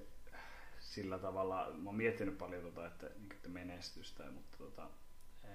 [0.80, 4.88] sillä tavalla, mä oon miettinyt paljon tota, että, niin että menestystä, mutta tota,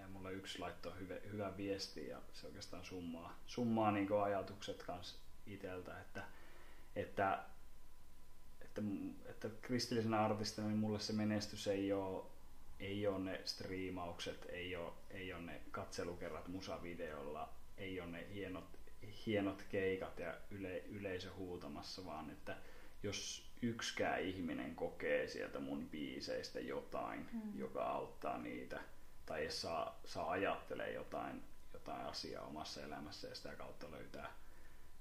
[0.09, 6.01] mulle yksi laittoi hyvä, hyvä viesti ja se oikeastaan summaa, summaa niin ajatukset kanssa iteltä,
[6.01, 6.23] että,
[6.95, 7.43] että,
[8.61, 8.81] että,
[9.25, 12.23] että kristillisenä artistina niin mulle se menestys ei ole,
[12.79, 18.79] ei ole ne striimaukset, ei ole, ei ole ne katselukerrat musavideolla, ei ole ne hienot,
[19.25, 22.57] hienot keikat ja yle, yleisö huutamassa, vaan että
[23.03, 27.59] jos yksikään ihminen kokee sieltä mun biiseistä jotain, mm.
[27.59, 28.79] joka auttaa niitä,
[29.25, 34.33] tai saa, saa ajattelee jotain, jotain asiaa omassa elämässä ja sitä kautta löytää,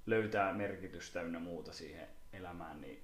[0.07, 3.03] löytää merkitystä ynnä muuta siihen elämään, niin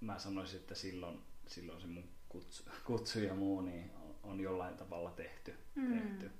[0.00, 4.76] mä sanoisin, että silloin, silloin se mun kutsu, kutsu ja muu niin on, on jollain
[4.76, 5.54] tavalla tehty.
[5.74, 5.98] Mm.
[5.98, 6.30] tehty.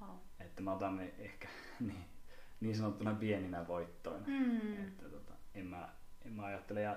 [0.00, 0.16] Wow.
[0.40, 1.48] Että mä otan ne ehkä
[1.80, 2.04] niin,
[2.60, 4.26] niin sanottuna pieninä voittoina.
[4.26, 4.84] Mm.
[4.84, 5.88] Että tota, en, mä,
[6.24, 6.80] en mä ajattele.
[6.80, 6.96] Ja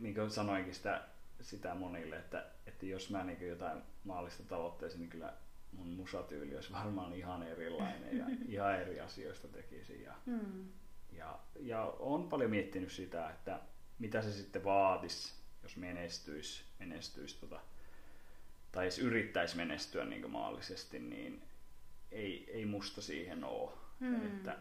[0.00, 1.08] niin kuin sanoinkin sitä,
[1.40, 5.32] sitä monille, että, että jos mä niin jotain maallista tavoitteisiin, niin kyllä
[5.72, 10.02] mun musatyyli olisi varmaan ihan erilainen ja ihan eri asioista tekisin.
[10.02, 10.68] Ja, mm.
[11.16, 13.60] Ja, ja on paljon miettinyt sitä, että
[13.98, 17.60] mitä se sitten vaatisi, jos menestyisi, menestyisi tota,
[18.72, 21.42] tai jos yrittäisi menestyä niin maallisesti, niin
[22.10, 23.72] ei, ei musta siihen ole.
[24.00, 24.26] Mm.
[24.26, 24.56] Että,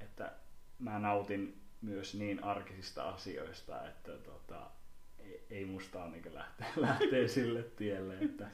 [0.00, 0.32] että
[0.78, 4.70] mä nautin myös niin arkisista asioista, että tota,
[5.18, 8.48] ei, ei musta ole niin lähteä, lähteä sille tielle, että,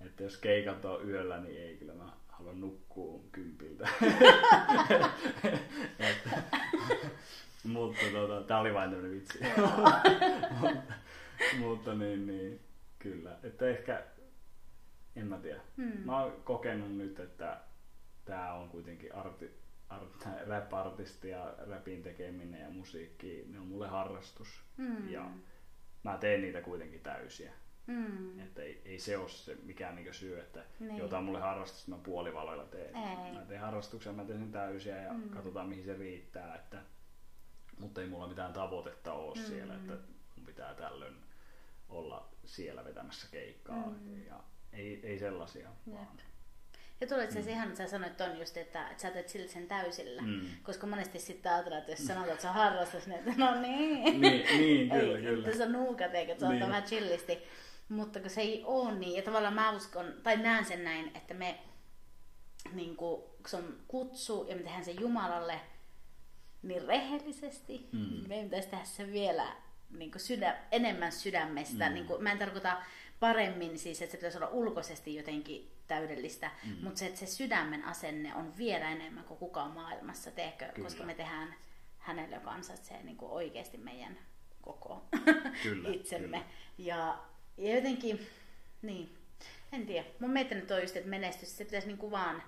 [0.00, 3.88] että jos keikat on yöllä, niin ei kyllä mä haluan nukkua kympiltä.
[7.64, 9.38] mutta tota, tää oli vain tämmönen vitsi.
[10.60, 10.82] mutta,
[11.58, 12.60] mutta niin, niin,
[12.98, 13.38] kyllä.
[13.42, 14.04] Että ehkä,
[15.16, 15.60] en mä tiedä.
[15.76, 16.00] Hmm.
[16.04, 17.60] Mä oon kokenut nyt, että
[18.24, 19.50] tää on kuitenkin arti,
[19.88, 24.62] art, rap-artisti ja rapin tekeminen ja musiikki, ne on mulle harrastus.
[24.78, 25.10] Hmm.
[25.10, 25.30] Ja
[26.02, 27.52] mä teen niitä kuitenkin täysiä.
[27.86, 28.40] Mm.
[28.40, 30.98] Että ei, ei se ole se mikään niin syy, että niin.
[30.98, 32.96] jotain mulle harrastusta mä puolivaloilla teen.
[32.96, 33.32] Ei.
[33.32, 35.28] Mä teen harrastuksen, mä teen sen täysiä ja mm.
[35.30, 36.54] katsotaan mihin se riittää.
[36.54, 36.78] Että,
[37.78, 39.44] mutta ei mulla mitään tavoitetta ole mm.
[39.44, 39.92] siellä, että
[40.36, 41.16] mun pitää tällöin
[41.88, 43.86] olla siellä vetämässä keikkaa.
[43.86, 44.26] Mm.
[44.26, 44.40] Ja
[44.72, 45.68] ei, ei sellaisia.
[45.92, 46.20] Vaan.
[47.00, 49.48] Ja tuolla itse asiassa ihan, että sä sanoit ton just, että, että sä teet sillä
[49.48, 50.22] sen täysillä.
[50.22, 50.40] Mm.
[50.62, 54.20] Koska monesti sitten ajatellaan, että jos sanotaan, että on harrastus, niin että no niin.
[54.20, 55.46] Niin, niin kyllä, ei, kyllä.
[55.46, 56.60] Että se on nuukat, eikä se on Niin.
[56.60, 57.38] vähän chillisti.
[57.88, 61.34] Mutta kun se ei ole niin, ja tavallaan mä uskon, tai näen sen näin, että
[61.34, 61.58] me,
[62.72, 65.60] niin kuin, kun se on kutsu ja me tehdään se Jumalalle
[66.62, 68.28] niin rehellisesti, Mm.
[68.28, 69.46] meidän pitäisi tehdä se vielä
[69.90, 71.88] niin kuin sydä, enemmän sydämestä.
[71.88, 71.94] Mm.
[71.94, 72.82] Niin kuin, mä en tarkoita
[73.20, 76.76] paremmin siis, että se pitäisi olla ulkoisesti jotenkin täydellistä, Mm.
[76.82, 80.86] mutta se, että se sydämen asenne on vielä enemmän kuin kukaan maailmassa, teekö, Kyllä.
[80.88, 81.54] koska me tehdään
[81.98, 84.18] hänelle kanssa se niin kuin oikeasti meidän
[84.62, 85.04] koko
[85.62, 86.26] Kyllä, itsemme.
[86.26, 86.42] kyllä.
[86.78, 87.18] Ja,
[87.58, 88.26] ja jotenkin,
[88.82, 89.18] niin,
[89.72, 90.06] en tiedä.
[90.18, 92.42] Mun mielestä nyt on just, että menestys, se pitäisi niinku vaan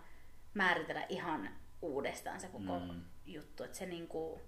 [0.54, 1.50] määritellä ihan
[1.82, 2.92] uudestaan se koko Mm.
[2.94, 3.00] mm.
[3.26, 3.62] juttu.
[3.64, 4.40] Että se niinku,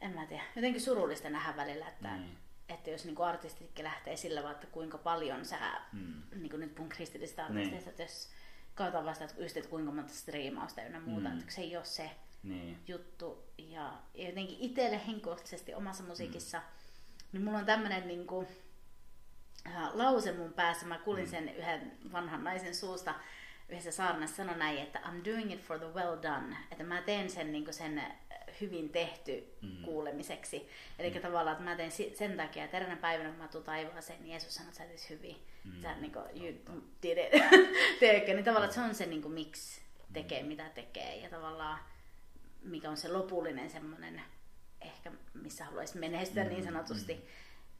[0.00, 2.28] en mä tiedä, jotenkin surullista nähdä välillä, että, Niin.
[2.30, 2.36] mm.
[2.74, 5.58] että jos niinku artistitkin lähtee sillä vaan, että kuinka paljon sä,
[5.92, 6.00] Mm.
[6.00, 6.40] mm.
[6.40, 7.56] niinku nyt puhun kristillisistä Niin.
[7.56, 8.28] artisteista, että jos
[8.74, 11.34] katsotaan vasta, että just, että kuinka monta striimausta ynnä muuta, Mm.
[11.34, 11.40] mm.
[11.40, 12.10] että se ei ole se
[12.42, 12.78] Niin.
[12.88, 13.44] juttu.
[13.58, 16.62] Ja, ja jotenkin itselle henkilökohtaisesti omassa musiikissa,
[17.32, 18.46] niin mulla on tämmönen niinku,
[19.92, 20.86] lause mun päässä.
[20.86, 23.14] Mä kuulin sen yhden vanhan naisen suusta
[23.68, 26.56] yhdessä saarnassa sano näin, että I'm doing it for the well done.
[26.70, 28.12] Että mä teen sen, niinku sen äh,
[28.60, 29.82] hyvin tehty Mm.
[29.84, 30.68] kuulemiseksi.
[30.98, 34.30] Eli tavallaan, että mä teen sen takia, että eräänä päivänä, kun mä tuun taivaaseen, niin
[34.30, 35.36] Jeesus sanoo, että sä teit hyvin.
[35.64, 35.82] Mm.
[35.82, 37.42] Sä niinku, you did it.
[38.00, 38.34] Tiedätkö?
[38.34, 39.80] Niin tavallaan, että se on se, niinku, miksi
[40.12, 41.16] tekee, mitä tekee.
[41.16, 41.78] Ja tavallaan,
[42.62, 44.22] mikä on se lopullinen semmoinen,
[44.80, 47.28] ehkä missä haluaisi menestyä Mm, niin sanotusti,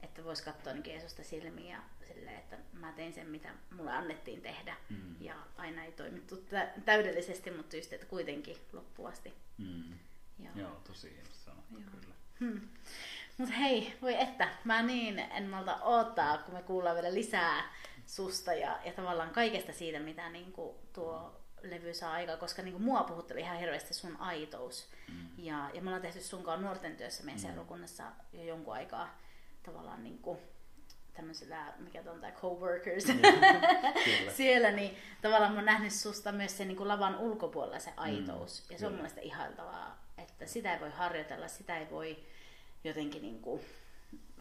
[0.01, 4.41] että voisi katsoa niin Jeesusta silmiin ja silleen, että mä tein sen, mitä mulle annettiin
[4.41, 4.75] tehdä.
[4.89, 5.15] Mm.
[5.21, 9.33] Ja aina ei toimittu tä- täydellisesti, mutta just, että kuitenkin loppuun asti.
[9.57, 9.83] Mm.
[10.39, 10.51] Joo.
[10.55, 11.89] Joo, tosi hienosti sanottu, Joo.
[12.01, 12.15] kyllä.
[12.39, 12.61] Hmm.
[13.37, 17.73] Mutta hei, voi että, mä niin en malta odottaa, kun me kuullaan vielä lisää
[18.05, 23.03] susta ja, ja tavallaan kaikesta siitä, mitä niinku tuo levy saa aikaa, koska niinku mua
[23.03, 24.87] puhutteli ihan hirveästi sun aitous.
[25.07, 25.27] Mm.
[25.37, 27.47] Ja, ja me ollaan tehty sunkaan nuorten työssä meidän Mm.
[27.47, 29.19] seurakunnassa jo jonkun aikaa
[29.67, 30.39] tavallaan niinku
[31.13, 34.31] tämmöisillä, mikä on tää coworkers, Kyllä.
[34.37, 38.63] siellä, niin tavallaan mä oon nähnyt susta myös sen niin kuin lavan ulkopuolella se aitous.
[38.69, 42.23] Mm, ja se on mun mielestä ihailtavaa, että sitä ei voi harjoitella, sitä ei voi
[42.83, 43.61] jotenkin niin kuin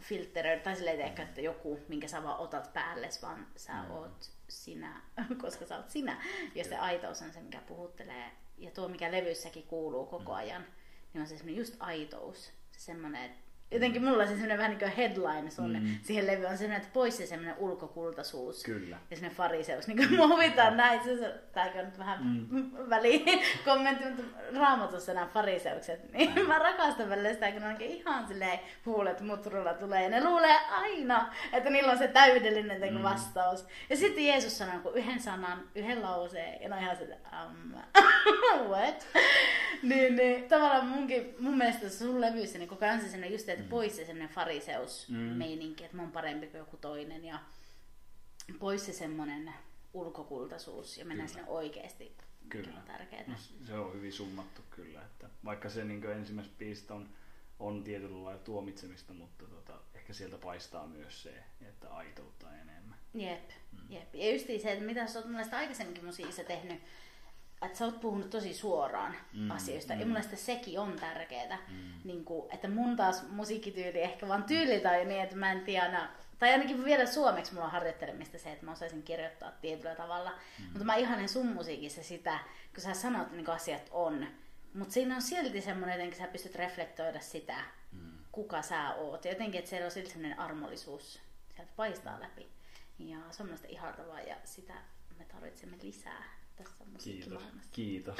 [0.00, 3.90] filtteröidä, tai silleen ehkä, että joku, minkä sä vaan otat päälle, vaan sä Mm.
[3.90, 5.00] oot sinä,
[5.42, 6.22] koska sä oot sinä.
[6.54, 8.30] Ja se aitous on se, mikä puhuttelee.
[8.58, 10.38] Ja tuo, mikä levyssäkin kuuluu koko Mm.
[10.38, 10.66] ajan,
[11.12, 12.52] niin on se just aitous.
[12.72, 15.98] Se semmoinen, että jotenkin mulla on se semmoinen vähän niin kuin headline sun Mm.
[16.02, 18.96] siihen levyyn on semmoinen, että pois se semmoinen ulkokultaisuus Kyllä.
[19.10, 22.18] ja semmoinen fariseus, niin kuin mä huvitaan näin, se, tää on nyt vähän
[22.50, 22.70] mm.
[22.90, 24.22] väliin kommentti, mutta
[24.58, 29.74] raamatussa nämä fariseukset, niin mä rakastan välillä sitä, kun ne on ihan silleen huulet mutrulla
[29.74, 32.96] tulee, ja ne luulee aina, että niillä on se täydellinen mm.
[32.96, 33.02] Mm.
[33.02, 33.66] vastaus.
[33.90, 37.74] Ja sitten Jeesus sanoo kun yhden sanan, yhden lauseen, ja ne on ihan sitä, um,
[38.70, 39.06] what?
[39.82, 43.70] niin, niin, tavallaan munkin, mun mielestä sun levyissä niin koko ajan se semmoinen just, että
[43.70, 45.40] pois se semmoinen fariseus Mm.
[45.84, 47.38] että mä oon parempi kuin joku toinen, ja
[48.58, 49.52] pois se semmoinen
[49.92, 52.16] ulkokultaisuus ja mennään sinne oikeasti,
[52.48, 52.70] Kyllä.
[52.76, 53.24] on tärkeää.
[53.26, 53.34] No,
[53.66, 57.08] se on hyvin summattu kyllä, että vaikka se niin ensimmäiset biisit on,
[57.58, 61.34] on tietyllä lailla tuomitsemista, mutta tota, ehkä sieltä paistaa myös se,
[61.68, 62.98] että aitoutta enemmän.
[63.14, 63.78] Jep, Mm.
[63.94, 64.14] jep.
[64.14, 66.82] Ja just se, että mitä sä oot mun aikaisemminkin musiikissa tehnyt,
[67.62, 69.94] että sä oot puhunut tosi suoraan Mm, asioista.
[69.94, 70.00] mm.
[70.00, 71.58] Ja mun mielestä sekin on tärkeää.
[71.68, 71.92] Mm.
[72.04, 76.08] Niin kuin, että mun taas musiikkityyli ehkä vaan tyyli tai niin, että mä en tiedä,
[76.38, 80.30] tai ainakin vielä suomeksi mulla on harjoittelemista se, että mä osaisin kirjoittaa tietyllä tavalla.
[80.58, 80.64] Mm.
[80.64, 82.38] Mutta mä ihanen sun musiikissa sitä,
[82.74, 84.26] kun sä sanot, niin asiat on.
[84.74, 87.56] Mutta siinä on silti semmoinen, jotenkin sä pystyt reflektoida sitä,
[87.92, 88.12] Mm.
[88.32, 89.24] kuka sä oot.
[89.24, 91.20] Ja jotenkin, että siellä on silti semmoinen armollisuus
[91.56, 92.48] sieltä paistaa läpi.
[92.98, 94.72] Ja se on mielestäni ihaltavaa ja sitä
[95.18, 96.22] me tarvitsemme lisää
[96.56, 96.92] tässä Kiitos.
[96.92, 97.68] musiikkimaailmassa.
[97.72, 98.16] Kiitos.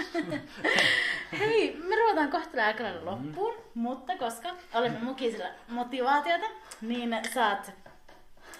[1.39, 6.47] Hei, me ruvetaan kohta aika lailla loppuun, mutta koska olemme mukisilla motivaatiota,
[6.81, 7.73] niin saat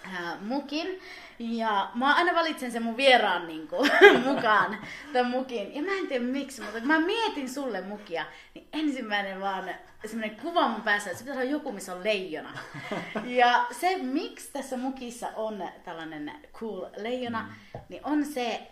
[0.03, 0.99] ää, mukin.
[1.39, 3.91] Ja mä aina valitsen sen mun vieraan niin kuin,
[4.33, 4.77] mukaan,
[5.13, 5.75] tämän mukin.
[5.75, 9.69] Ja mä en tiedä miksi, mutta kun mä mietin sulle mukia, niin ensimmäinen vaan
[10.05, 12.59] semmoinen kuva mun päässä, että se pitäisi olla joku, missä on leijona.
[13.25, 17.79] Ja se, miksi tässä mukissa on tällainen cool leijona, mm.
[17.89, 18.67] niin on se,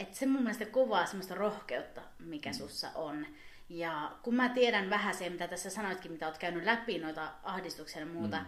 [0.00, 3.26] että se mun mielestä kovaa semmoista rohkeutta, mikä sussa on.
[3.68, 8.00] Ja kun mä tiedän vähän se, mitä tässä sanoitkin, mitä oot käynyt läpi, noita ahdistuksia
[8.00, 8.46] ja muuta, mm.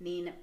[0.00, 0.34] niin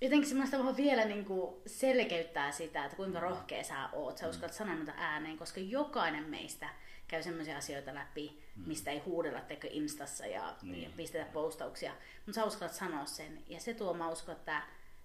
[0.00, 4.18] jotenkin semmoista vaan vielä niin kuin selkeyttää sitä, että kuinka rohkea sä oot.
[4.18, 6.68] Sä uskallat sanoa noita ääneen, koska jokainen meistä
[7.08, 10.82] käy semmoisia asioita läpi, mistä ei huudella tekö Instassa ja, Niin.
[10.82, 11.92] ja pistetä postauksia.
[12.26, 13.42] Mutta sä uskallat sanoa sen.
[13.48, 14.62] Ja se tuo, mä uskon, että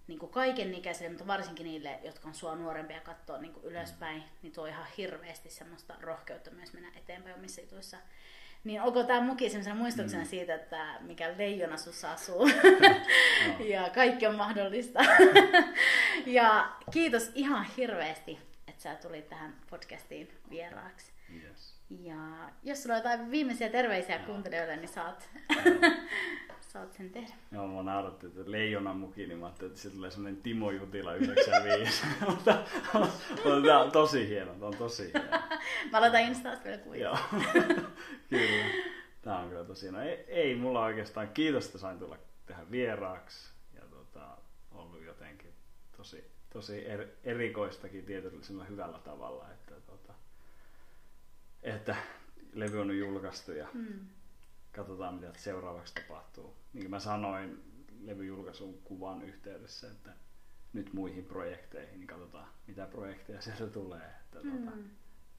[0.08, 4.22] niin kuin kaiken ikäisille, mutta varsinkin niille, jotka on sua nuorempia katsoa niin kuin ylöspäin,
[4.42, 7.96] niin tuo ihan hirveästi semmoista rohkeutta myös mennä eteenpäin omissa jutuissa.
[8.64, 10.28] Niin onko tämä muki sellaisena muistuksena mm.
[10.28, 12.46] siitä, että mikä leijona sussa asuu
[13.58, 13.64] no.
[13.64, 15.00] ja kaikki on mahdollista.
[16.26, 18.38] ja kiitos ihan hirveästi,
[18.68, 21.12] että sä tulit tähän podcastiin vieraaksi.
[21.42, 21.74] Yes.
[21.90, 24.26] Ja jos sulla on jotain viimeisiä terveisiä no.
[24.26, 25.28] kuuntelijoille, niin saat,
[26.76, 27.34] saat sen tehdä.
[27.52, 31.14] Joo, mä naurattiin, että leijonan muki, niin mä ajattelin, että se tulee semmoinen Timo Jutila
[31.14, 32.02] 95.
[32.30, 32.58] mutta
[33.66, 35.38] tämä on tosi hieno, tämä on tosi hieno.
[35.92, 37.02] mä laitan Instasta vielä kuvia.
[37.02, 37.18] Joo,
[38.30, 38.64] kyllä.
[39.22, 40.00] Tämä on kyllä tosi hieno.
[40.00, 43.50] Ei, ei mulla oikeastaan, kiitos, että sain tulla tähän vieraaksi.
[43.74, 44.36] Ja tota,
[44.70, 45.52] ollut jotenkin
[45.96, 50.14] tosi, tosi er, erikoistakin tietyllä hyvällä tavalla, että, tota,
[51.62, 51.96] että
[52.52, 54.15] levy on julkaistu ja hmm
[54.76, 56.56] katsotaan mitä seuraavaksi tapahtuu.
[56.72, 57.62] Niin kuin mä sanoin
[58.00, 60.10] levyjulkaisun kuvan yhteydessä, että
[60.72, 64.10] nyt muihin projekteihin, niin katsotaan mitä projekteja sieltä tulee.
[64.22, 64.58] Että mm.
[64.58, 64.76] tota,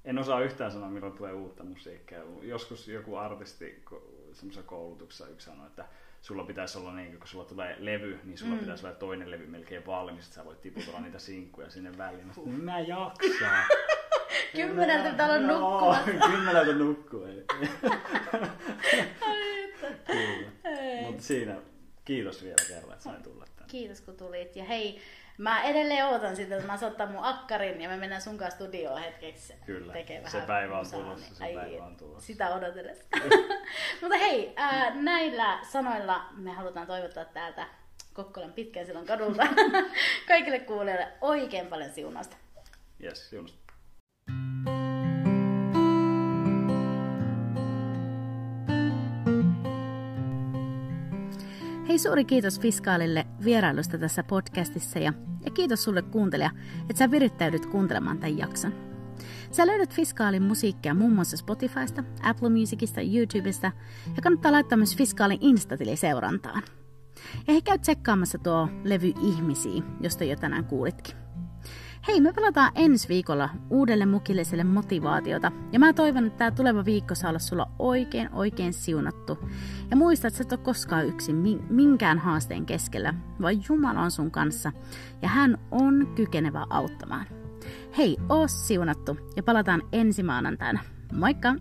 [0.06, 2.19] en osaa yhtään sanoa, milloin tulee uutta musiikkia.
[2.41, 3.84] Joskus joku artisti
[4.34, 5.86] semmoisessa koulutuksessa yksi sanoi, että
[6.21, 8.60] sulla pitäisi olla niin, kun sulla tulee levy, niin sulla mm.
[8.60, 12.28] pitäisi olla toinen levy melkein valmis, että sä voit tiputella niitä sinkkuja sinne väliin.
[12.28, 13.63] Mä, mä jaksaa.
[14.56, 15.97] Kymmeneltä täällä on nukkua.
[16.32, 17.28] Kymmeneltä nukkua.
[21.06, 21.56] Mutta siinä,
[22.06, 23.71] kiitos vielä kerran, että sain tulla tänne.
[23.71, 24.56] Kiitos kun tulit.
[24.56, 25.02] Ja hei,
[25.38, 29.00] mä edelleen ootan sitä, että mä ottaa mun akkarin ja me mennään sun kanssa studioon
[29.00, 29.93] hetkeksi Kyllä,
[30.28, 32.28] se päivä on tulossa, se päivä on tulossa.
[32.28, 33.04] Sitä odotellessa.
[34.02, 37.67] Mutta hei, ää, näillä sanoilla me halutaan toivottaa täältä
[38.13, 39.47] Kokkolan pitkän silloin kadulta
[40.28, 42.38] kaikille kuulijoille oikein paljon siunasta.
[43.04, 43.67] Yes, siunasta.
[51.98, 55.14] Hei suuri kiitos Fiskaalille vierailusta tässä podcastissa ja,
[55.46, 56.50] ja kiitos sulle kuuntelija,
[56.82, 58.74] että sä virittäydyt kuuntelemaan tämän jakson.
[59.52, 63.72] Sä löydät Fiskaalin musiikkia muun muassa Spotifysta, Apple Musicista, YouTubesta
[64.16, 66.64] ja kannattaa laittaa myös Fiskaalin Instatili seurantaan.
[67.48, 71.27] Ja he käy tsekkaamassa tuo levy Ihmisiä, josta jo tänään kuulitkin.
[72.08, 75.52] Hei, me palataan ensi viikolla uudelle mukilliselle motivaatiota.
[75.72, 79.38] Ja mä toivon, että tämä tuleva viikko saa olla sulla oikein, oikein siunattu.
[79.92, 81.36] Ja muista, että sä et ole koskaan yksin
[81.70, 84.72] minkään haasteen keskellä, vaan Jumala on sun kanssa.
[85.22, 87.26] Ja hän on kykenevä auttamaan.
[87.98, 90.80] Hei, oo siunattu ja palataan ensi maanantaina.
[91.14, 91.56] Moikka!